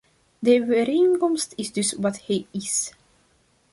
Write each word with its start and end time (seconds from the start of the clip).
De 0.39 0.61
overeenkomst 0.61 1.53
is 1.55 1.71
dus 1.73 1.93
wat 1.99 2.25
hij 2.25 2.45
is. 2.51 2.93